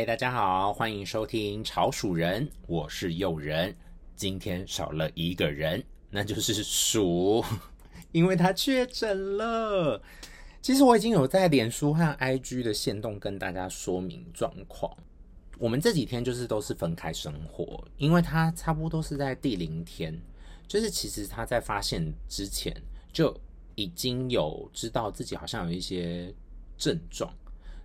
[0.00, 3.76] 嗨，大家好，欢迎收听潮鼠人，我是又仁。
[4.16, 7.44] 今天少了一个人，那就是鼠，
[8.10, 10.00] 因为他确诊了。
[10.62, 14.90] 其实我已经有在脸书和 IG 的限动跟大家说明状况。
[15.58, 20.18] 我们这几天就是都是分开生活，因为他差不多是在第零天，
[20.66, 22.74] 就是其实他在发现之前
[23.12, 23.38] 就
[23.74, 26.34] 已经有知道自己好像有一些
[26.78, 27.30] 症状，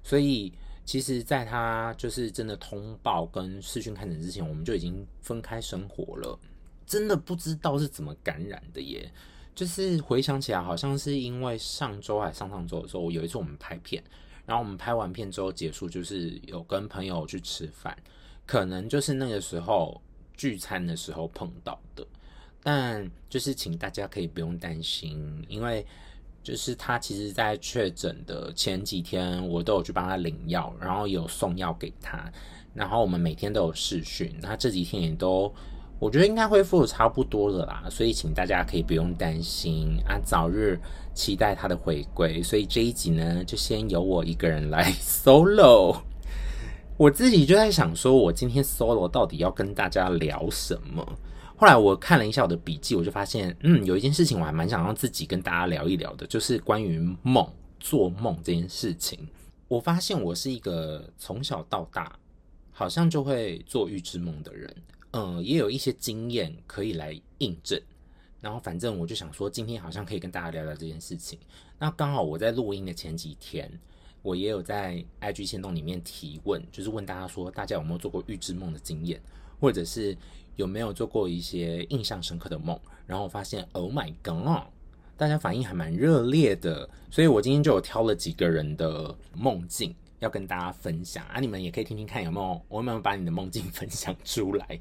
[0.02, 0.54] 所以。
[0.85, 6.39] 其实，在他就是真的通报跟视讯看诊之前，我们就已经分开生活了。
[6.85, 9.11] 真的不知道是怎么感染的耶。
[9.55, 14.03] 就是回想起来，好像是因为上周还上上周的时候，有一次我们拍片，
[14.45, 17.97] 然后我们拍完片之后结束，就是有跟朋友去吃饭，
[18.45, 19.99] 可能就是那个时候
[20.38, 22.05] 聚餐的时候碰到的。
[22.61, 25.83] 但就是请大家可以不用担心，因为。
[26.46, 32.32] 就是他，其实，在确诊的前几天，我都有去帮他领药，然后有送药给他，
[32.72, 35.52] 然后我们每天都有视讯，他这几天也都，
[35.98, 40.80] 我觉得应该恢复的差不多了啦，所以请大家可以不用担心啊，早日
[41.16, 42.44] 期待他的回归。
[42.44, 45.98] 所以这一集呢，就先由我一个人来 solo，
[46.96, 51.04] 我自己就在想说，我今天 solo 到底要跟大家聊什么？
[51.58, 57.48] 后来我看了一下我的笔记，我就发现，嗯，有一件事情我还蛮想让自己跟大家聊一聊的，就是关于梦、
[57.80, 59.28] 做梦这件事情。
[59.67, 62.20] 我发现我是一个从小到大
[62.72, 64.76] 好像就会做预知梦的人，
[65.11, 67.81] 嗯，也有一些经验可以来印证。
[68.42, 71.39] 然后反正我就想说，今天好像可以跟大家聊聊这件事情。
[71.80, 73.72] 那刚好我在录音的前几天，
[74.22, 79.20] 我也有在 IG 限动里面提问，就是问大家说，大家有没有做过预知梦的经验，
[79.59, 80.17] 或者是。
[80.58, 82.80] 有没有做过一些印象深刻的梦？
[83.06, 84.64] 然后我发现，Oh my God，
[85.17, 94.80] 大家反应还蛮热烈的，所以我今天就有挑了几个人的梦境要跟大家分享啊，你们也可以听听看有没有，我有没有把你的梦境分享出来？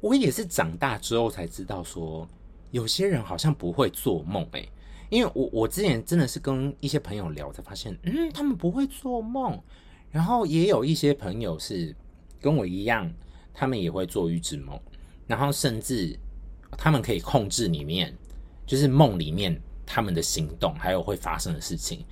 [0.00, 2.26] 我也是长大之后才知道说，
[2.70, 4.66] 有些人好像不会做梦诶，
[5.10, 9.62] 因为我我之前真的是跟一些朋友聊才发现，嗯，他们不会做梦，
[10.10, 11.94] 然后也有一些朋友是
[12.40, 13.12] 跟我一样。
[13.52, 14.78] 他们也会做预知梦，
[15.26, 16.18] 然后甚至
[16.76, 18.16] 他们可以控制里面，
[18.66, 22.04] 就是梦里面他们的行动，还有会发生的事情。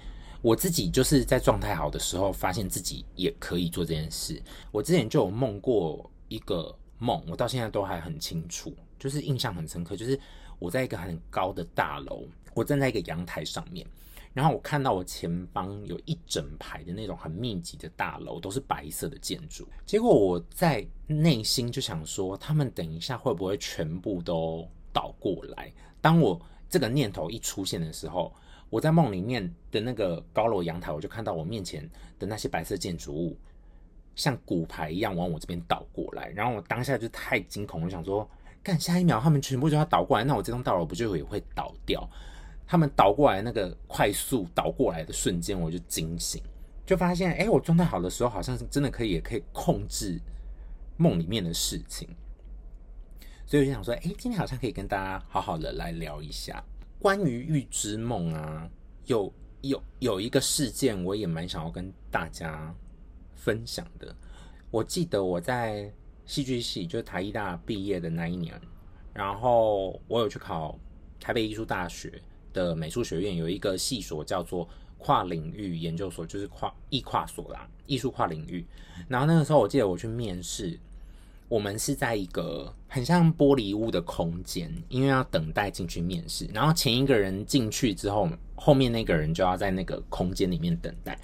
[0.43, 4.43] 我自己就是在状态好的时候，发现自己也可以做这件事。
[4.73, 9.95] 我之前就有梦过一个梦，我到现在都还很清楚，就是印象很深刻。
[9.97, 10.19] 就是
[10.59, 12.25] 我在一个很高的大楼，
[12.55, 13.87] 我站在一个阳台上面。
[14.33, 19.69] 然后我看到我前方有一整排的那种很密集的大楼，都是白色的建筑。
[19.85, 25.73] 结果我在内心就想说，他们等一下会不会全部都倒过来？
[26.01, 28.33] 当我这个念头一出现的时候，
[28.69, 33.37] 我在梦里面的那个高楼阳台，我就看到我面前的那些白色建筑物，
[34.15, 36.29] 像骨牌一样往我这边倒过来。
[36.29, 38.31] 然后我当下就太惊恐，我想说，
[38.63, 42.09] 干，下一秒他们全部就要倒过来，那我这栋大楼不就也会倒掉？
[42.71, 46.41] 他们倒过来那个快速倒过来的瞬间，我就惊醒，
[46.87, 50.21] 就发现，哎，我状态好的时候，好像是真的可以，也可以控制
[50.97, 52.09] 梦里面的事情。
[53.45, 56.63] 所以我就想说，哎，今天好像可以跟大家好好的来聊一下
[57.01, 58.71] 关于预知梦啊。
[59.07, 62.73] 有有有一个事件，我也蛮想要跟大家
[63.35, 64.15] 分享的。
[64.71, 65.93] 我记得我在
[66.25, 68.55] 戏剧系，就是台艺大毕业的那一年，
[69.13, 70.79] 然后我有去考
[71.19, 72.23] 台北艺术大学。
[72.53, 74.69] 的美术学院有一个系所叫做
[74.99, 78.65] 跨领域研究所，就是跨艺跨所啦，艺术跨领域。
[79.09, 80.79] 然后那个时候我记得我去面试，
[81.49, 86.47] 我们是在一个很像玻璃屋的空间，因为要等待进去面试。
[86.53, 91.19] 然后前一个人进去之后，后面那个人就要在那个空间里面等待。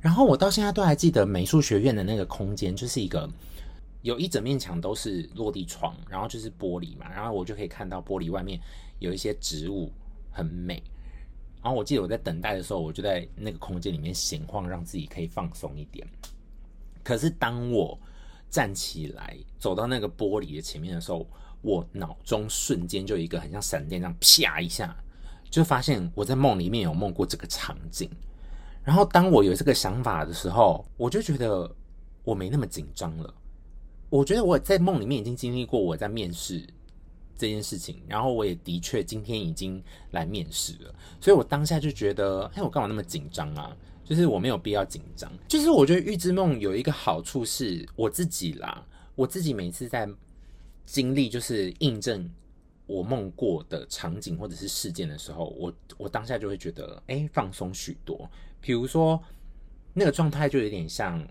[0.00, 3.28] 然后我到现在都还记得美术学院的那个空间，就是一个
[4.00, 8.58] 有一整面墙都是落地窗，然后就是玻璃嘛，然后我就可以看到玻璃外面
[9.00, 9.92] 有一些植物。
[10.38, 10.80] 很美，
[11.60, 16.06] 然后我记得我在等待的时候，我就在那个空间里面闲晃，让自己可以放松一点。
[17.02, 17.98] 可是当我
[18.48, 21.26] 站起来走到那个玻璃的前面的时候，
[21.60, 24.96] 我脑中瞬间就一个很像闪电这样啪一下，
[25.50, 28.08] 就发现我在梦里面有梦过这个场景。
[28.84, 31.70] 然后当我有这个想法的时候，我就觉得
[32.22, 33.34] 我没那么紧张了。
[34.08, 36.66] 我觉得我在梦里面已经经历过我在面试。
[37.38, 43.74] 这件事情，然后我也的确今天已经来面试了，所以我当下就觉得，哎，我干嘛那么紧张啊？
[44.04, 45.30] 就是我没有必要紧张。
[45.46, 50.08] 就是我觉得预知梦有一个好处是，我自己啦，我自己每次在
[50.84, 52.28] 经历就是印证
[52.86, 58.28] 我梦过的场景或者是事件的时候，我我当下就会觉得，哎，放松许多。
[58.60, 59.22] 比如说
[59.92, 61.22] 那个状态就有点像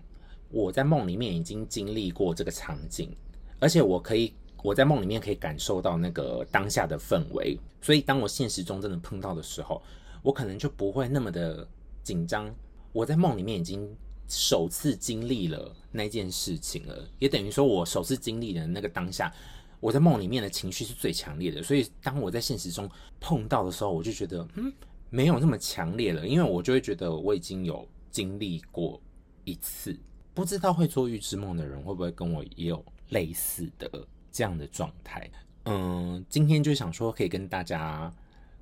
[0.50, 3.14] 我在梦里面已经经历过这个场景，
[3.58, 4.32] 而且我可以
[4.62, 9.82] 我在梦里面可以感受到那个当下的氛围，所以当我现实中真的碰到的时候，
[10.22, 11.66] 我可能就不会那么的
[12.02, 12.52] 紧张。
[12.92, 13.88] 我在梦里面已经
[14.26, 19.32] 首次经历了那件事情了，也等于说我首次经历的那个当下，
[19.78, 21.62] 我在梦里面的情绪是最强烈的。
[21.62, 22.90] 所以当我在现实中
[23.20, 24.72] 碰到的时候，我就觉得嗯，
[25.10, 29.00] 没有那么强烈了，因为我就会觉得我已经有经历过
[29.44, 29.96] 一次。
[30.34, 33.90] 不知道会做预知梦的人会不会跟我也有类似的
[34.30, 35.30] 这样的状态？
[35.64, 38.12] 嗯，今天就想说可以跟大家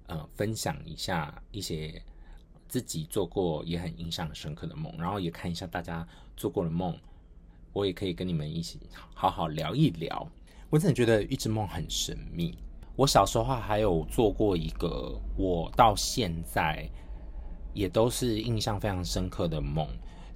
[0.06, 2.02] 呃分享一下一些
[2.68, 6.98] 自己做过也很印象深刻的梦，然后也看一下大家做过的梦，
[7.72, 8.80] 我也可以跟你们一起
[9.14, 10.28] 好好聊一聊。
[10.68, 12.58] 我真的觉得一直梦很神秘。
[12.96, 16.90] 我小时候还有做过一个，我到现在
[17.72, 19.86] 也都是印象非常深刻的梦。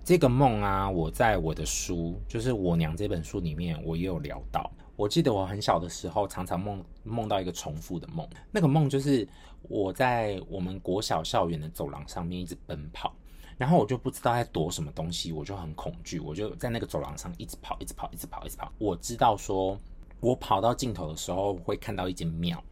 [0.02, 4.68] 这个梦啊，我在我的书，就是《我娘》这本书里面，我也有聊到。
[4.96, 8.28] 我记得我很小的时候，常常梦梦到一个重复的梦。
[8.50, 9.26] 那个梦就是
[9.62, 13.14] 我在我们国小校园的走廊上面一直奔跑，
[13.56, 18.72] 然后我就不知道在躲什么东西，我就很恐惧，我就在那个走廊上一直跑，一直跑，一直跑，一直跑。
[18.78, 19.78] 我知道说，
[20.18, 22.62] 我跑到尽头的时候会看到一间庙，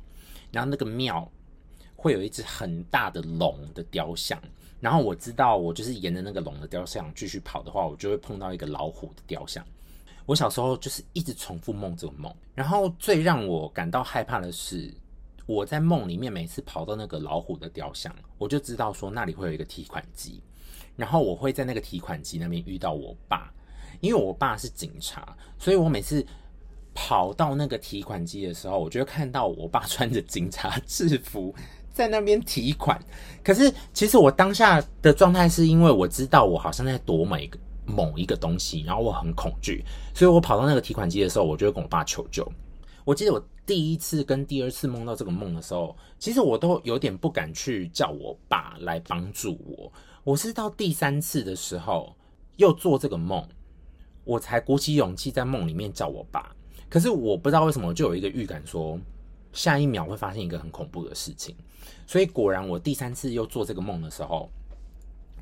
[0.50, 1.30] 然后那个庙
[2.00, 4.40] 会有一只很大的龙的雕像。
[4.80, 9.66] 然后我知道，我就是沿着那个龙的雕像继续跑的话，我就会碰到一个老虎的雕像。
[10.24, 12.32] 我小时候就是一直重复梦这个梦。
[12.54, 14.94] 然后最让我感到害怕的是，
[15.46, 20.40] 我在梦里面每次跑到那个老虎的雕像，我就知道说那里会有一个提款机，
[20.94, 23.52] 然后我会在那个提款机那边遇到我爸，
[24.00, 26.24] 因为我爸是警察，所以我每次
[26.94, 31.52] 跑到那个提款机的时候，我就会看到我爸穿着警察制服。
[31.98, 32.96] 在那边提款，
[33.42, 39.84] 可是其实我当下的状态是因为我知道我好像在躲某一个某一个东西，然后我很恐惧，
[40.14, 42.46] 所以我跑到那个提款机的时候，我就会跟我爸求救。
[43.04, 49.92] 我记得我第一次跟第二次梦到这个梦的时候，其实我都有点不敢去叫我爸来帮助我。
[50.22, 52.14] 我是到第三次的时候
[52.58, 53.44] 又做这个梦，
[54.22, 56.54] 我才鼓起勇气在梦里面叫我爸。
[56.88, 58.96] 可是我不知道为什么，就有一个预感说。
[59.52, 61.56] 下一秒会发生一个很恐怖的事情，
[62.06, 64.50] 所以果然我第三次又做这个梦的时候，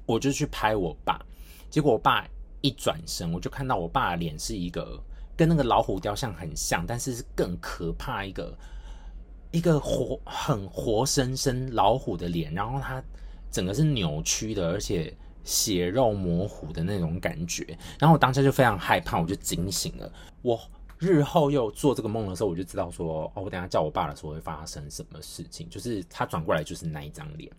[0.07, 1.21] 我就去拍我爸，
[1.69, 2.27] 结果我爸
[2.61, 4.99] 一转身，我就看到我爸脸是一个
[5.37, 8.57] 跟那个老虎雕像很像，但是是更可怕一个
[9.51, 13.03] 一个活很活生生老虎的脸，然后他
[13.51, 15.13] 整个是扭曲的，而且
[15.45, 17.67] 血肉模糊的那种感觉，
[17.99, 20.13] 然后我当时就非常害怕，我就惊醒了。
[20.43, 20.59] 我。
[20.99, 25.69] 日后又做这个梦的时候，我就知道说，哦，我等下叫我爸的时候会发生什么事情。
[25.69, 27.51] 就是他转过来就是那一张脸。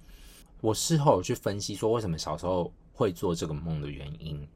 [0.62, 4.48] 我事后有去分析说，为什么小时候会做这个梦的原因，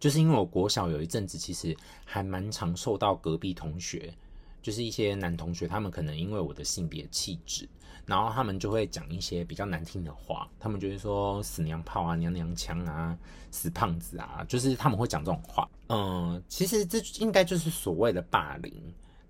[0.00, 4.12] 就是因为我国小有一阵子其实还蛮常受到隔壁同学，
[4.62, 7.68] 就是一些男同学，他们可能因为我的性别气质。
[8.06, 13.16] 然后他们就会讲一些比较难听的话，他们就会说“死娘炮啊，娘娘腔啊，
[13.52, 15.68] 死胖子啊”，就是他们会讲这种话。
[15.90, 18.72] 嗯，其实这应该就是所谓的霸凌。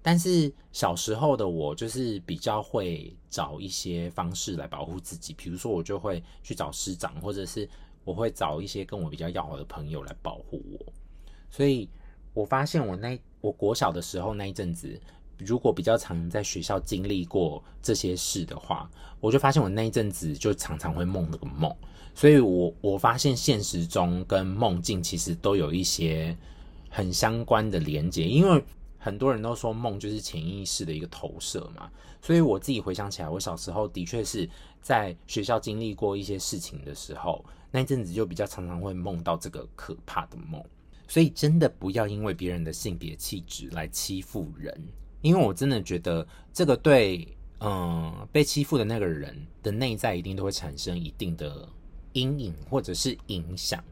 [0.01, 7.69] 但是小时候的我就是比较会找一些方式来保护自己，比如说我就会去找师长，或者是
[8.05, 10.93] 我会找一些跟我比较要好的朋友来保护我。
[11.51, 11.87] 所以
[12.33, 14.99] 我发现我那我国小的时候那一阵子。
[15.45, 21.75] 如果比较常在学校经历过这些事的话，我就发现我那一阵子就常常会梦那个梦，
[22.15, 26.37] 所以我我发现现实中跟梦境其实都有一些
[26.89, 28.65] 很相关的连接，因为
[28.99, 34.49] 很多人都说梦就是潜意识的一个投射嘛，所以我自己回想起来，我小时候的确是
[34.83, 40.63] 在学校经历过一些事情的时候，那一阵子就比较常常会梦到这个可怕的梦，
[41.09, 44.83] 所以真的不要因为别人的性别气质来欺负人。
[45.23, 47.27] 因为我真的觉得这个对，
[47.61, 51.69] 嗯，被欺负的那个人的内在一定都会产生一定的
[52.13, 53.83] 阴影或者是影响。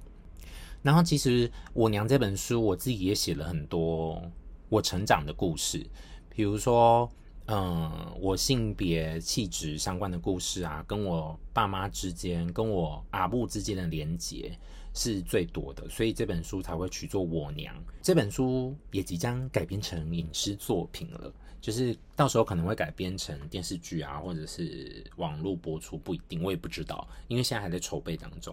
[0.81, 4.23] 然后，其实我娘这本书，我自己也写了很多
[4.69, 5.85] 我成长的故事，
[6.31, 7.11] 比如说，
[7.47, 14.57] 嗯，我性别气质相关的故事啊，跟我爸妈之间，跟我阿母之间的连结。
[14.99, 17.73] 是最多的，所以这本书才会取作《我娘》。
[18.03, 28.53] 这本书也即将改编成影视作品了，就是到时候可能会改编成电视剧啊，或者是网络播出，不一定，我也不知道，因为现在还在筹备当中。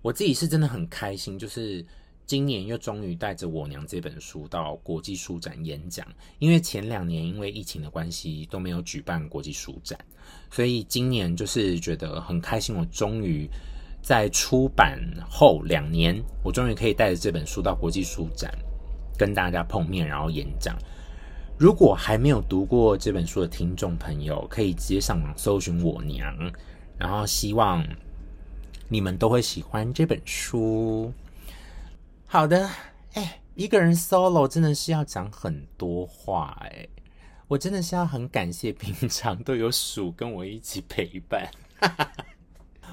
[0.00, 1.84] 我自己是真的很开心，就是
[2.24, 6.06] 今年又终于带着《我娘》这本书到国际书展演讲，
[6.38, 10.02] 因为前两年因为疫情的关系都没有举办国际书展，
[10.50, 13.46] 所以今年就是觉得很开心，我终于。
[14.08, 14.98] 在出版
[15.28, 18.50] 后两年，我终于可以带着这本书到国际书展
[19.18, 20.74] 跟大家碰面，然后演讲。
[21.58, 26.34] 如果还没有读过这本书的听众朋友，可以直接上网搜寻我娘，
[26.96, 27.86] 然后希望
[28.88, 31.12] 你们都会喜欢这本书。
[32.24, 32.66] 好的，
[33.12, 36.88] 哎，一个人 solo 真的是要讲很多话，哎，
[37.46, 41.50] 我真的是要很感谢平常都有鼠跟我一起陪伴。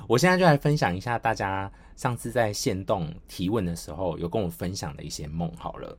[0.07, 5.97] 我现在就来分享一下大家上次在线动提问的时候有跟我分享的一些梦好了。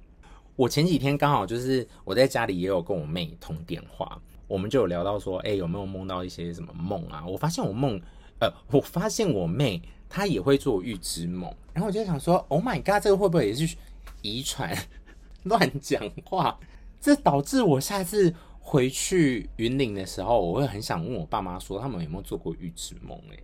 [0.55, 7.25] 我前几天刚好就是我在家里也有跟我妹通电话，我们就有聊到说，哎、有没有梦到一些什么梦啊？
[7.27, 8.01] 我发现我梦，
[8.41, 13.77] 呃，我发现我妹她也会做预知梦，然后我就想说，Oh my god，这个会不会也是
[14.23, 14.75] 遗传？
[15.45, 16.59] 乱讲话，
[17.01, 23.17] 这导致我下次回去云林的时候，我会很想问我爸妈说，他们有没有做过预知梦？
[23.31, 23.37] 哎，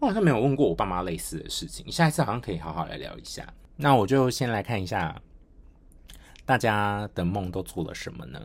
[0.00, 3.52] 我好像没有问过我爸妈类似的事情，下一次好像可以好好来聊一下。
[3.76, 5.20] 那我就先来看一下。
[6.44, 8.40] 大家的梦都做了什么呢？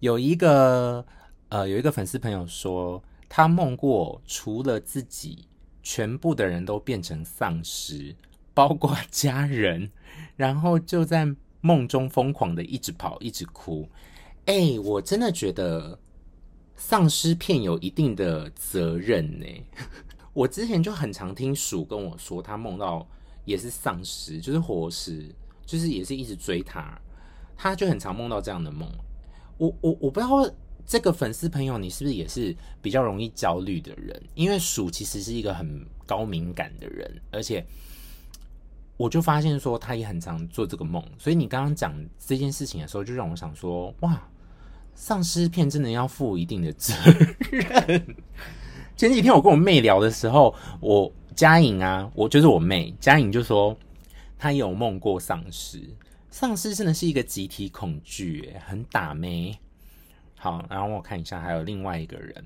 [0.00, 1.06] 有一个
[1.50, 5.46] 呃，有一个粉丝朋友说，他梦过除了自己，
[5.84, 8.16] 全部的人都变成丧尸，
[8.52, 9.92] 包括家人，
[10.34, 13.88] 然后就在梦中疯狂的一直跑，一直哭。
[14.46, 15.96] 哎，我真的觉得
[16.74, 19.46] 丧尸片有一定的责任呢。
[20.32, 23.06] 我之前就很常听鼠跟我说，他梦到
[23.44, 25.28] 也是丧尸，就是活尸，
[25.66, 26.98] 就是也是一直追他。
[27.56, 28.90] 他就很常梦到这样的梦，
[29.56, 30.50] 我我我不知道
[30.84, 34.20] 这个粉丝朋友你是不是也是比较容易焦虑的人？
[34.34, 37.64] 因为鼠其实是一个很高敏感的人，而且
[38.96, 44.28] 我就发现说他也很常做这个梦，所以你刚刚讲这件事情的时候，就让我想说，哇，
[44.94, 46.94] 丧尸片真的要负一定的责
[47.50, 48.16] 任。
[48.96, 53.76] 前几天我跟我妹聊的时候，我佳颖啊，我就是我妹佳颖就说
[54.38, 55.82] 她有梦过丧尸。
[56.30, 59.58] 丧尸真的是一个集体恐惧，很打咩。
[60.36, 62.44] 好，然后我看一下，还有另外一个人，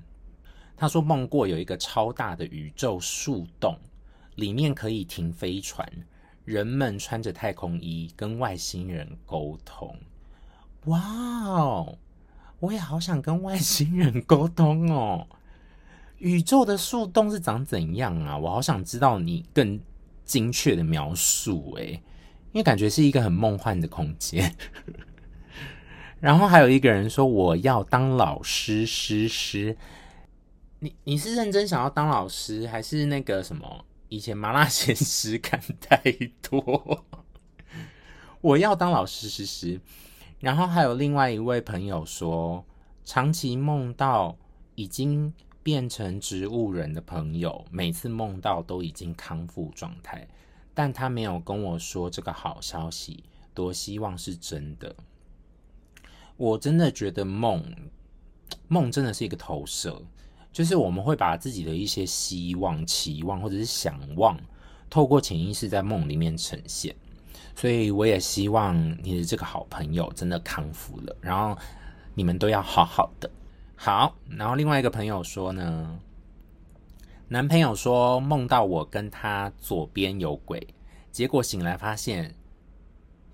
[0.76, 3.76] 他说梦过有一个超大的宇宙树洞，
[4.34, 5.88] 里面可以停飞船，
[6.44, 9.96] 人们穿着太空衣跟外星人沟通。
[10.86, 11.00] 哇
[11.44, 11.98] 哦，
[12.60, 15.26] 我也好想跟外星人沟通哦。
[16.18, 18.36] 宇宙的树洞是长怎样啊？
[18.36, 19.80] 我好想知道你更
[20.24, 22.02] 精确的描述，诶。
[22.52, 24.56] 因为感觉是一个很梦幻的空间，
[26.20, 29.76] 然后还有一个人说，我要当老师师师，
[30.78, 33.84] 你你是认真想要当老师，还是那个什么？
[34.08, 36.00] 以前麻辣鲜师看太
[36.40, 37.04] 多，
[38.40, 39.78] 我要当老师师师。
[40.40, 42.64] 然后还有另外一位朋友说，
[43.04, 44.38] 长期梦到
[44.76, 45.34] 已经
[45.66, 50.24] 变成植物人的朋友，每次梦到都已经康复状态。
[50.72, 54.94] 但他没有跟我说这个好消息，多希望是真的。
[56.36, 57.64] 我真的觉得梦，
[58.68, 60.00] 梦真的是一个投射，
[60.52, 64.38] 就是我们会把自己的一些希望、期望或者是想望，
[64.88, 66.94] 透过潜意识在梦里面呈现。
[67.56, 71.60] 所以我也希望你的这个好朋友真的康复了，然后
[72.14, 73.28] 你们都要好好的。
[73.76, 75.98] 好，然后另外一个朋友说呢。
[77.28, 80.64] 男朋友说梦到我跟他左边有鬼，
[81.10, 82.32] 结果醒来发现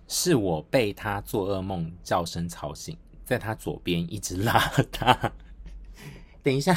[0.09, 4.59] 是我被他做噩梦叫声吵醒，在他左边一直拉
[4.91, 5.31] 他。
[6.43, 6.75] 等一下，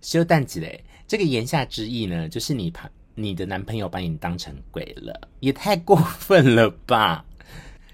[0.00, 7.24] 修蛋子嘞，这个言下之意呢，就是你怕你的男朋友把你当成鬼了，也太过分了吧？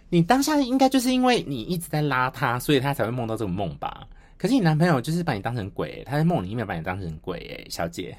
[0.09, 4.09] 你当下应该就是因为你一直在拉他，所以他才会梦到这个梦吧？
[4.43, 8.17] 可是你男朋友就是把你当成鬼，他在梦里面把你当成鬼，哎，小姐。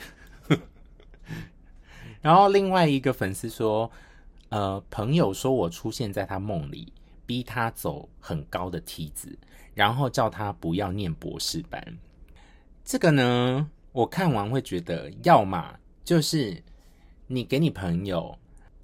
[2.23, 3.91] 然后另外一个粉丝说，
[4.47, 6.93] 呃，朋友说我出现在他梦里，
[7.25, 9.37] 逼他走很高的梯子，
[9.73, 11.85] 然后叫他不要念博士班。
[12.85, 16.63] 这个呢，我看完会觉得，要么就是
[17.27, 18.33] 你给你朋友，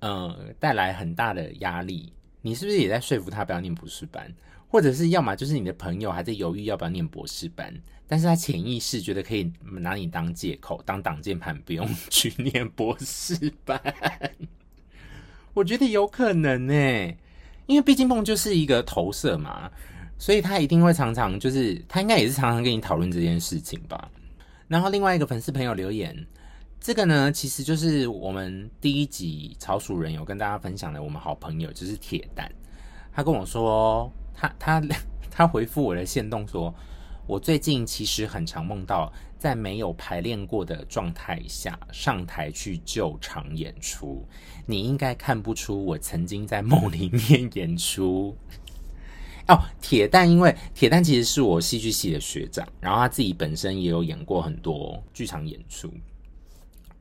[0.01, 4.29] 呃，带来很大的压力，你是不是也在说服他不要念博士班？
[4.71, 7.73] 或者是要么就是你的朋友还在犹豫要不要念博士班，
[8.07, 13.81] 但是他潜意识觉得可以拿你当借口当挡箭牌，不用 去念博士班。
[15.55, 16.73] 我觉得有可能呢，
[17.65, 19.71] 因为毕竟梦就是一个投射嘛，
[20.19, 24.11] 所以他一定会常常就是他应该也是常常跟你讨论这件事情吧。
[24.67, 26.15] 然后另外一个粉丝朋友留言，
[26.79, 32.51] 这个呢其实就是我们第一集草鼠人有跟大家分享的，我们好朋友就是铁蛋，
[33.11, 34.13] 他跟我说。
[34.39, 34.81] 他他
[35.29, 36.73] 他回复我的线动说，
[37.27, 44.25] 我最近其实很常梦到在没有排练过的状态下上台去救场演出。
[44.65, 48.37] 你应该看不出我曾经在梦里面演出。
[49.49, 55.91] 哦，铁蛋，因为铁蛋其实是我戏剧系的学长，然后他自己本身也有演过很多剧场演出。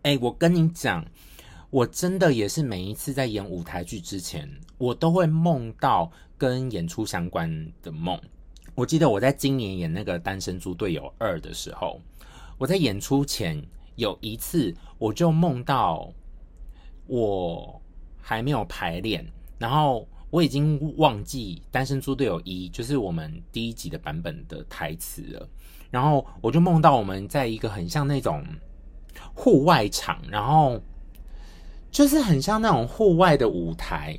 [0.03, 1.05] 哎，我跟你讲。
[1.71, 4.49] 我真的也是每一次在演舞台剧之前，
[4.79, 8.19] 我都会梦到跟演出相关的梦。
[8.75, 12.01] 我记得我在今年演那个《单身猪队友二》的时候，
[12.57, 13.63] 我在演出前
[13.97, 16.11] 有一次，我就梦到
[17.07, 17.79] 我
[18.19, 19.27] 还没有排练，
[19.59, 25.47] 然后我已经忘记《单身猪队友一》就是我们第一集的版本的台词了，
[25.91, 28.43] 然后我就梦到我们在一个很像那种
[29.35, 30.81] 户外场，然后。
[31.91, 34.19] 就是很像那种户外的舞台，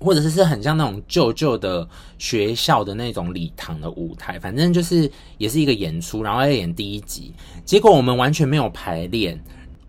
[0.00, 7.32] 或者是是很像那种旧旧的学校的那种礼堂的舞台，反正就是也是一个演出，然后要演第一集，
[7.64, 9.42] 结果我们完全没有排练，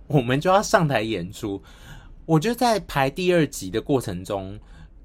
[0.07, 1.61] 我们就要上台演出。
[2.25, 4.59] 我就在排第二集的过程中，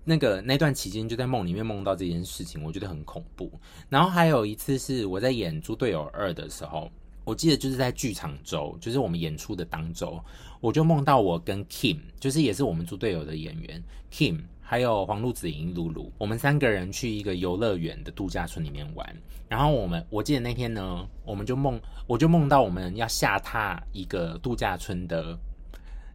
[0.05, 3.51] 那个那段期间就在梦里面梦到这件事情，我觉得很恐怖。
[3.89, 6.91] 然后还有一次是我在演《猪队友二》的时候。
[7.25, 10.23] 我记得就是在剧场周，就是我们演出的当周，
[10.61, 19.17] 我就梦到我跟 Kim，就是也是我们猪队友的演员 Kim，还有黄路子莹、露露，我们三个人去一个游乐园的度假村里面玩。
[19.49, 25.39] 然后我们，我记得那天呢，我们就梦，我就梦到我们要下榻一个度假村的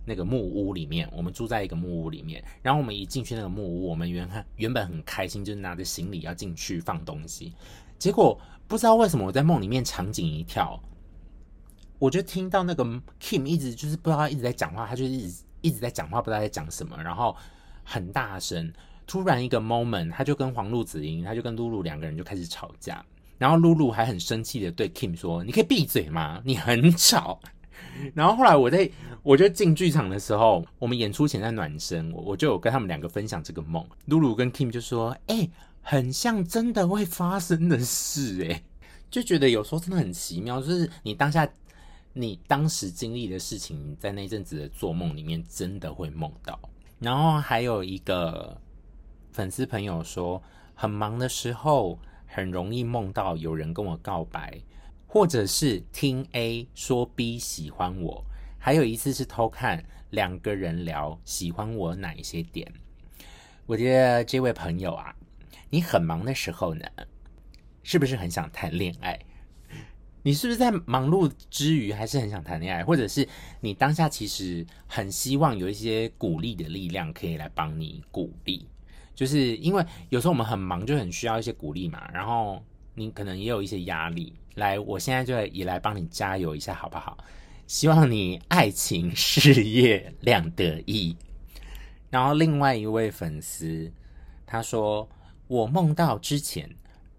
[0.04, 2.44] 那个木屋里面，我们住在一个木屋里面。
[2.62, 7.54] 然后我们一进去那个木屋，我们原原本很开心，就是拿着行李要进去放东西，
[8.00, 8.38] 结果
[8.68, 10.82] 不知道为什么我在梦里面场景一跳。
[12.00, 12.84] 我就听到那个
[13.20, 17.36] Kim 一直就是不知道一直在讲话，他就一直一直在讲话，不知道在讲什么，然后
[17.84, 18.72] 很大声。
[19.08, 23.04] 突然一个 moment，他就跟黄路梓莹，他就跟露露两个人就开始吵架，
[23.38, 26.42] 然后露露还很生气的对 Kim 说：“你可以闭嘴吗？
[26.44, 27.40] 你很吵。”
[28.14, 28.90] 然后后来我在
[29.24, 33.84] 我就进剧场的时候，我们演出前在暖身，我就有跟他们两个分享这个梦。
[34.06, 35.50] 露露跟 Kim 就说：“哎、
[35.82, 38.62] 很像真的会发生的事。”哎，
[39.10, 41.48] 就觉得有时候真的很奇妙，就是你当下。
[42.20, 46.60] 你当时经历的事情，在那阵子的做梦里面真的会梦到。
[47.00, 48.60] 然后还有一个
[49.32, 50.42] 粉丝朋友说，
[50.74, 54.60] 很忙的时候很容易梦到有人跟我告白，
[55.06, 58.26] 或者是听 A 说 B 喜欢我。
[58.58, 62.70] 还有一次是偷看两个人聊喜欢我哪一些点。
[63.68, 65.16] 我觉得这位朋友啊，
[65.70, 66.86] 你很忙的时候呢，
[67.84, 69.20] 是不是很想谈恋爱？
[70.24, 73.26] 你是不是在忙碌之余还是很想谈恋爱，或者是
[73.62, 78.68] 你当下其实很希望有一些鼓励的力量可以来帮你鼓励？
[79.16, 82.10] 就是因为有时候我们很忙，就很需要一些鼓励嘛。
[82.12, 82.62] 然后
[82.94, 87.18] 你可能也有一些压力，来，我现在就也来帮你加油一下，好不好？
[87.66, 91.16] 希望你爱情事业两得意。
[92.10, 93.92] 然后另外一位粉丝
[94.46, 95.08] 他说
[95.48, 96.70] ：“我梦到之前。”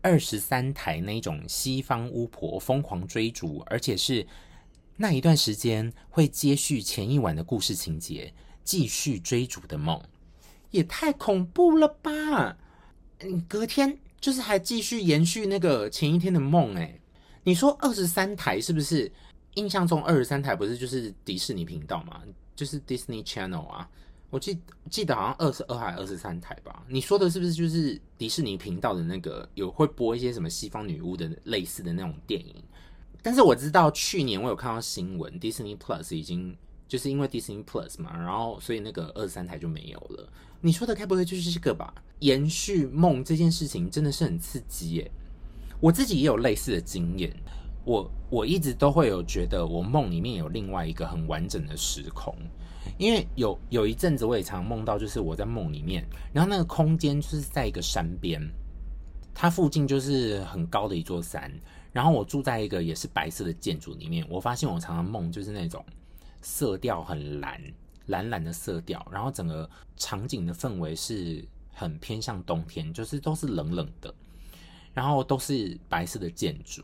[0.09, 4.27] 二十三台那种西方巫婆疯狂追逐，而且是
[4.97, 8.33] 那一段时间会接续前一晚的故事情节，
[8.65, 10.03] 继续追逐的梦，
[10.71, 12.57] 也太恐怖了吧！
[13.21, 16.99] 你隔天就是还继续延续那个前一天的梦，诶，
[17.45, 19.13] 你说二十三台是不是？
[19.57, 22.23] 印象中二十三台不是就是迪士尼频道吗？
[22.57, 23.87] 就是 Disney Channel 啊。
[24.31, 24.59] 我记
[24.91, 26.85] 记得好像二十二还二十三台吧？
[26.89, 32.55] 你说的是不是就是迪士尼频道的那个有会播一些什么西方女巫的类似的那种电影？
[33.23, 40.31] 但是我知道去年我有看到新闻，Disney Plus 已经就是因为 Disney Plus 嘛，然后所以那个二十三台就没有了。
[40.61, 41.95] 你说的该不会就是这个吧？
[42.19, 45.11] 延续梦这件事情真的是很刺激耶！
[45.81, 47.35] 我自己也有类似的经验，
[47.85, 52.35] 我我一直都会有觉得我梦里面有另外一个很完整的时空。
[52.97, 58.41] 因为有有一阵子，我也常梦到，就是我在梦里面，然后那个空间就是在一个山边，
[59.35, 61.53] 它附近就是很高的一座山，
[61.93, 64.27] 然后我住在一个也是白色的建筑里面。
[64.29, 65.85] 我发现我常常梦就是那种
[66.41, 67.61] 色调很蓝，
[68.07, 74.13] 蓝蓝的色调，然后整个场景的氛围是很偏向冬天，就是都是冷冷的，
[74.93, 76.83] 然后都是白色的建筑，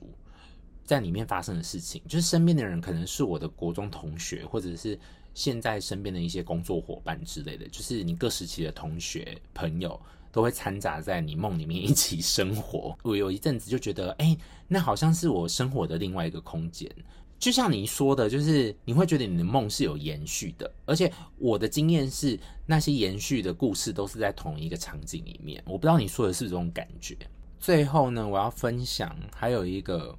[0.84, 4.98] 在里面发生的事情，就是身边的人可能是我的国中同学，或者是。
[5.34, 10.00] 现在身边的一些工作伙伴之类的，就是你各时期的同学朋友，
[10.32, 12.96] 都会掺杂在你梦里面一起生活。
[13.02, 14.36] 我有一阵子就觉得，哎，
[14.68, 16.90] 那好像是我生活的另外一个空间。
[17.36, 25.62] 就像你说的，就是你会觉得你的梦是有延续的，而且我的经验是，那些延续的故事都是在同一个场景里面。
[25.66, 27.16] 我不知道你说的是不是这种感觉。
[27.58, 30.16] 最后呢，我要分享还有一个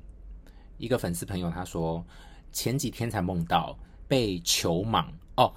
[0.78, 2.06] 一个粉丝朋友，他说
[2.52, 3.76] 前几天才梦到
[4.08, 5.52] 被球蟒哦，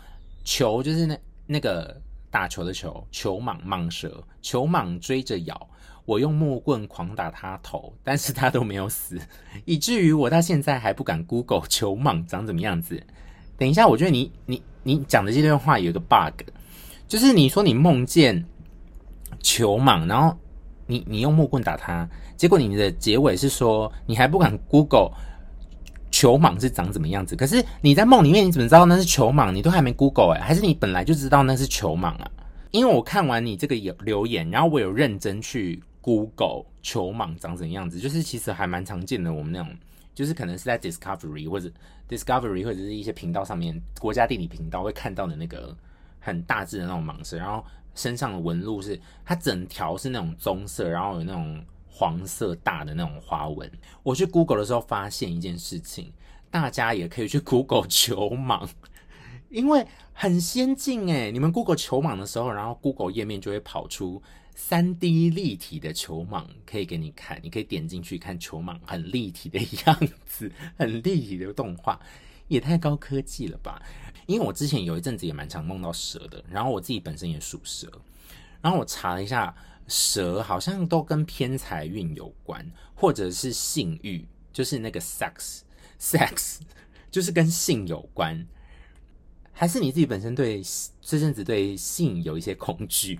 [0.44, 5.68] 球就是那那个打球的球，球蟒蟒蛇，球蟒追着咬。
[6.04, 9.20] 我用木棍狂打他头，但是他都没有死，
[9.66, 13.02] 以至于我到现在还不敢 Google 球蟒长怎么样子。
[13.58, 16.48] 等一下，我觉得你你你讲的这段话有一个 bug，
[17.06, 18.42] 就是你说你梦见
[19.40, 20.34] 球蟒，然后
[20.86, 22.08] 你你用木棍打他，
[22.38, 25.12] 结果你的结尾是说你还不敢 Google
[26.18, 27.36] 球蟒是长怎么样子。
[27.36, 29.52] 可是你在梦里面你怎么知道那是球蟒？
[29.52, 32.30] 你都还没 Google 哎、欸，还是你本来就知道那是球蟒啊？
[32.72, 35.82] 因为我看完你这个留言，然后我有认真去。
[36.00, 38.00] Google 球蟒长怎样子？
[38.00, 39.30] 就是其实还蛮常见的。
[39.30, 39.68] 我们那种
[40.14, 41.70] 就是可能是在 Discovery 或者
[42.08, 45.76] Discovery 或者是一些频道上面，国家地理频道会看到的那个
[46.18, 47.62] 很大致的那种蟒蛇，然后
[47.94, 51.62] 身上的纹路是它整条是那种棕色，然后有那种
[51.98, 53.68] 黄色大的那种花纹。
[54.04, 56.12] 我去 Google 的时候发现一件事情，
[56.48, 58.68] 大家也可以去 Google 球蟒，
[59.48, 61.32] 因为很先进诶。
[61.32, 64.22] 你们 Google 球蟒的时候，然后 Google 页面就会跑出。
[64.54, 71.98] 三 D 立体的球蟒可以给你看，你可以点进去看球蟒很立体的样子， 很立体的动画，
[72.48, 73.80] 也太高科技了吧！
[74.26, 77.88] 因为我之前有一阵子也蛮常梦到蛇的，然后我自己本身也属蛇，
[78.60, 79.54] 然后我查了一下，
[79.88, 86.58] 蛇好像都跟偏财运有关，或者是性欲，就是那个 sex，sex
[87.10, 88.46] 就是跟性有关，
[89.52, 90.62] 还是你自己本身对
[91.00, 93.18] 这阵子对性有一些恐惧？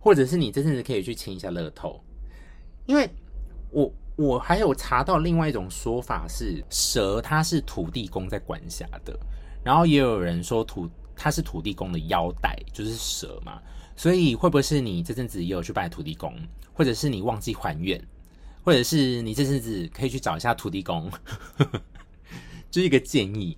[0.00, 2.00] 或者是你这阵子可以去签一下乐透，
[2.86, 3.10] 因为
[3.70, 9.18] 我我还有查到另外一种说法是蛇它是土地公在管辖的，
[9.64, 13.60] 然后也有人说土它是土地公的腰带，就是蛇嘛，
[13.96, 16.34] 所以会不会是你这阵子也有去拜土地公，
[16.72, 18.00] 或者是你忘记还愿，
[18.62, 21.10] 或者是你这阵子可以去找一下土地公，
[22.70, 23.56] 就是一个建议，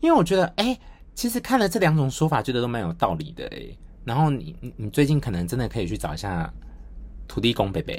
[0.00, 0.78] 因为我觉得哎、
[1.14, 6.52] 其实看了这两种说法，觉得都蛮有道理的哎、然后你你你最近可能真的可以去找一下
[7.26, 7.94] 土地公伯伯，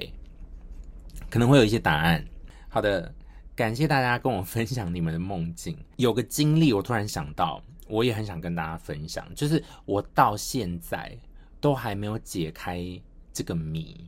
[1.30, 2.24] 可能会有一些答案。
[2.70, 3.14] 好的，
[3.56, 5.78] 感谢大家跟我分享你们的梦境。
[5.98, 11.18] 有个经历，我突然想到，我也很想跟大家分享，就是我到现在
[11.66, 12.80] 都还没有解开
[13.34, 14.08] 这个谜。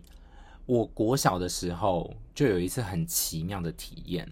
[0.68, 4.32] 我国小的时候就有一次很奇妙的体验，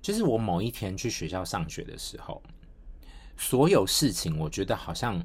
[0.00, 2.42] 就是我某一天去学校上学的时候，
[3.36, 5.22] 所有事情我觉得好像。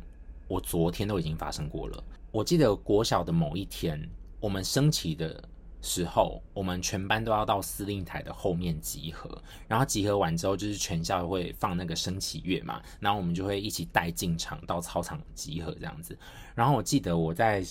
[0.50, 2.04] 我昨天都已经发生过了。
[2.32, 5.42] 我记得国小的某一天，我们升旗的
[5.82, 9.30] 时候，我们全班都要到司令台的后面集合。
[9.68, 16.18] 然后集合完之后，就是全校会放那个升旗乐嘛，然后我们就会一起带进场到操场集合这样子。
[16.54, 17.64] 然后我记得我在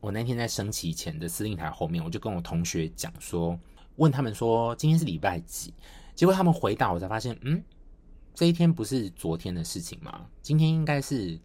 [0.00, 3.58] 我那天在升旗前的司令台后面，我就跟我同学讲说，
[3.96, 5.72] 问他们说今天是礼拜几？
[6.14, 7.62] 结果他们回答我才发现，嗯，
[8.34, 10.26] 这一天不是昨天的事情吗？
[10.42, 11.38] 今天应该是。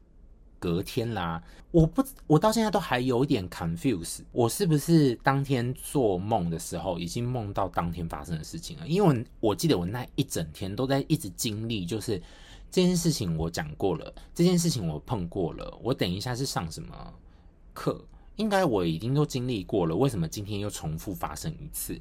[0.60, 1.42] 隔天啦，
[1.72, 8.88] 我不，我到现在都还有点 confuse，我是不是当天做梦的时候已经梦到当天发生的事情了？
[8.88, 12.22] 因为我我记得我那一整天都在一直经历，就是
[12.70, 17.14] 这件事情我讲过了，这件事情我碰过了，我等一下是上什么
[17.74, 18.04] 课？
[18.40, 22.00] 应该我已经都经历过了，为什么今天又重复发生一次？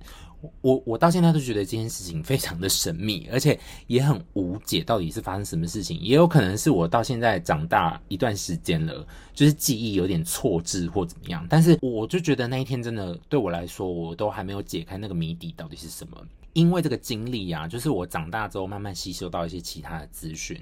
[0.61, 5.99] 我我到现在都觉得这件事情非常的神秘，而且也很无解，到底是发生什么事情？
[5.99, 11.45] 也有可能是我到现在长大一段时间了，就是记忆有点错置或怎么样。
[11.51, 16.17] 但是我就觉得那一天真的对我来说，我都还没有解开那个谜底到底是什么。
[16.53, 20.57] 因为这个经历啊，就是我长大之后慢慢吸收到一些其他的资讯，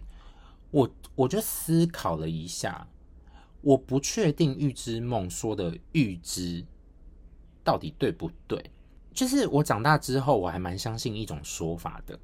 [0.70, 2.86] 我我就思考了一下。
[3.66, 6.64] 我不确定预知梦说的预知
[7.64, 8.70] 到底对不对，
[9.12, 12.16] 就是我长大之后，我还蛮相信一种说法的，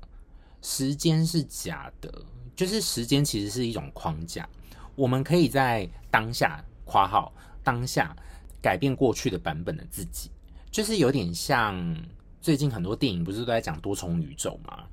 [0.63, 2.25] 时间是假的，
[2.55, 4.49] 就是时间其实是一种框架，
[4.95, 7.33] 我们可以在当下（括号
[7.65, 8.15] 当下）
[8.63, 10.31] 改变过去的版本的自己，
[10.71, 11.97] 就是有点像
[12.41, 14.85] 最近很多电影不是都在讲多重宇宙吗？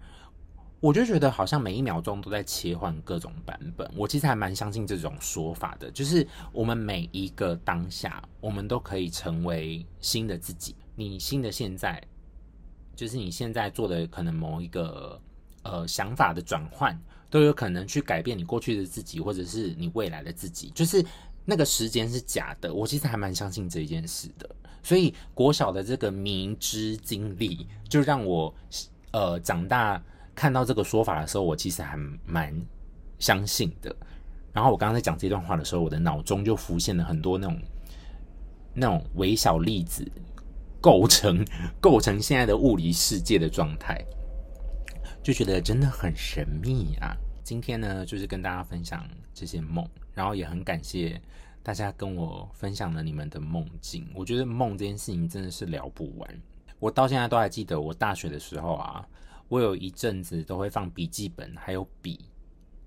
[0.82, 10.74] 我就觉得好像每一秒钟都在切换各种版本，我其实还蛮相信这种说法的，就是我们每一个当下，我们都可以成为新的自己。
[10.96, 12.02] 你新的现在，
[12.96, 15.22] 就是你现在做的可能某一个
[15.64, 16.98] 呃想法的转换，
[17.30, 20.70] 都有可能去改变你过去的自己，或者是你未来的自己。
[20.70, 21.06] 就是
[21.44, 24.50] 那个时间是假的，我其实还蛮相信这一件事的。
[24.82, 28.56] 所以国小的这个迷之经历，就让我
[29.12, 30.02] 呃长大。
[30.40, 32.56] 看到这个说法的时候，我其实还蛮
[33.18, 33.94] 相信的。
[34.54, 37.60] 然后我刚刚在讲这段话的时候，我的脑中就浮现了很多那种
[38.74, 40.10] 那种微小粒子
[40.80, 41.46] 构成
[41.82, 44.02] 构成现在的物理世界的状态，
[45.22, 47.14] 就觉得真的很神秘啊。
[47.44, 51.22] 今天呢，就是跟大家分享这些梦，然后也很感谢
[51.62, 54.08] 大家跟我分享了你们的梦境。
[54.16, 56.42] 我觉得梦这件事情真的是聊不完。
[56.80, 59.06] 我到现在都还记得，我大学的时候啊，
[59.50, 62.24] 我有一阵子都会放笔记本还有笔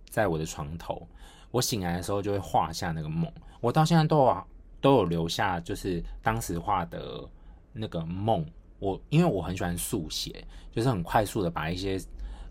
[0.08, 1.06] 在我的床头，
[1.50, 3.30] 我醒来的时候就会画下那个梦。
[3.60, 4.44] 我到现在都有
[4.80, 7.28] 都有留下，就是当时画的
[7.74, 8.46] 那个梦。
[8.78, 12.00] 我因为我很喜欢速写，就是很快速的把一些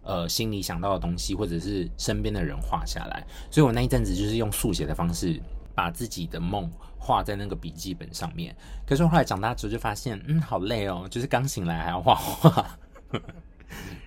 [0.04, 5.42] 呃心里想到的东西或者是身边的人画下来，所以我那一阵子就是用速写的方式
[5.74, 6.72] 把自己的梦。
[7.04, 12.78] 画在那个笔记本上面，可是后来长大之后就发现，嗯，好累哦，就是刚醒来还要画画。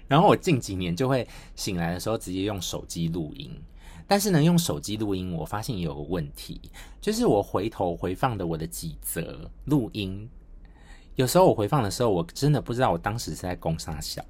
[0.07, 3.51] 然后我近几年就会醒来的时候直接用手机录音，
[4.07, 6.61] 但是呢，用手机录音我发现有个问题，
[7.01, 10.29] 就是我回头回放的我的几则录音，
[11.17, 14.25] 有时候我回放的时候，我真的不知道我当时是在攻三小，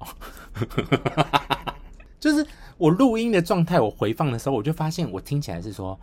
[2.19, 2.45] 就是
[2.77, 5.99] 我录音的状态，我回放的时候，我就发现我听起来是说。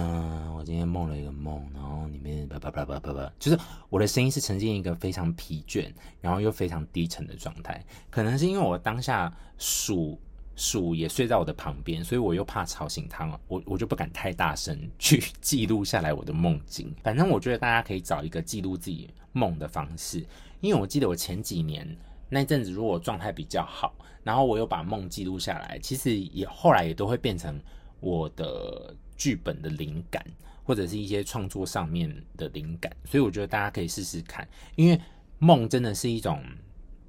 [0.00, 3.58] 嗯，我今天梦了一个梦，然后里面叭叭叭叭叭叭，就是
[3.90, 7.84] 我的声音是呈现一个非常疲倦，然后又非常低沉的状态。
[8.08, 10.16] 可能是因为我当下鼠
[10.54, 16.94] 鼠也睡在我的旁边，所以我又怕吵醒它，我我就不敢太大声去记录下来我的梦境。
[17.02, 20.24] 反正我觉得大家可以找一个记录自己梦的方式，
[20.60, 21.84] 因为我记得我前几年
[22.28, 27.60] 那阵子，如果状态比较好，然后我又把梦记录下来，其实也后来也都会变成
[27.98, 28.94] 我的。
[29.18, 30.24] 剧本的灵感，
[30.64, 34.98] 或者是一些创作上面的灵感，所以我觉得大家可以试试看，因为
[35.38, 36.42] 梦真的是一种，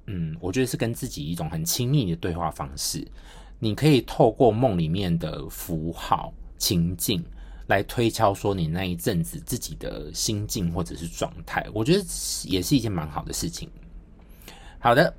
[0.06, 3.06] 嗯，我觉得是跟自己一种很亲密的对话方式。
[3.58, 7.24] 你可以透过梦里面的符号、情境
[7.66, 12.04] 来推敲说你那一阵子自己的心境或者是状态，我觉得
[12.44, 13.70] 也是一件蛮好的事情。
[14.78, 15.14] 好的，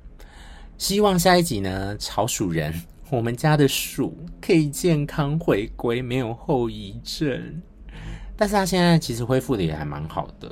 [0.76, 2.74] 希望下一集呢，潮鼠人。
[3.12, 7.60] 我们家的鼠可以健康回归，没有后遗症。
[8.38, 10.50] 但是它现在其实恢复的也还蛮好的，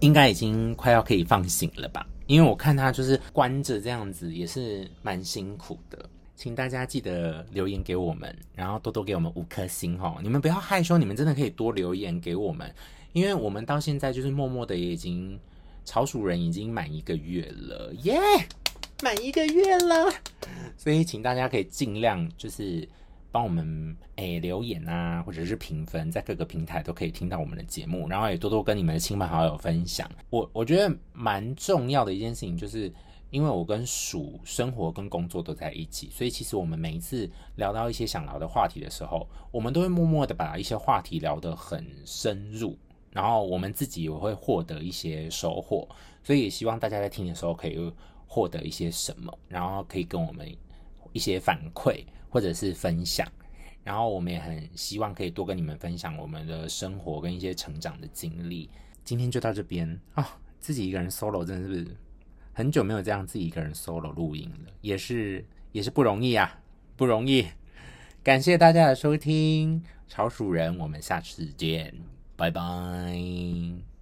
[0.00, 2.04] 应该已经快要可以放行了吧？
[2.26, 5.96] 因为我看它就是关着这样子，也是蛮辛苦的。
[6.34, 10.18] 请大家记得留言给我们，然后多多给我们五颗星哈！
[10.20, 12.68] 你们不要害羞，你们真的可以多留言给我们，
[13.12, 15.38] 因为我们到现在就是默默的也已经
[15.84, 18.18] 潮鼠人已经满一个月了，耶、
[19.00, 20.12] 满一个月了，
[20.76, 22.86] 所以请大家可以尽量就是
[23.30, 30.10] 帮我们诶、留言啊，或者是评分，在各个平台都可以听到我们的节目，然后也多多跟你们的亲朋好友分享。
[30.30, 32.92] 我我觉得蛮重要的一件事情，就是
[33.30, 42.76] 因为我跟鼠生活跟工作都在一起，所以其实我们每一次聊到一些想聊的话题的时候，我们都会默默的把一些话题聊得很深入，
[43.12, 45.88] 然后我们自己也会获得一些收获，
[46.24, 47.92] 所以也希望大家在听的时候可以。
[48.28, 50.46] 获得一些什么，然后可以跟我们
[51.12, 53.26] 一些反馈或者是分享，
[53.82, 58.70] 然后我们也很希望可以多跟你们分享我们的生活跟一些成长的经历。
[59.02, 61.96] 今天就到这边啊、自己一个人 solo 真的是
[62.52, 66.60] 很久没有这样自己一个人 solo 录音了，也是也是不容易啊，
[66.94, 67.46] 不容易。
[68.22, 71.94] 感谢大家的收听，潮鼠人，我们下次见，
[72.36, 73.97] 拜拜。